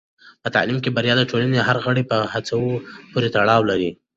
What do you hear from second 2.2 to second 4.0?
هڅو پورې تړلې ده.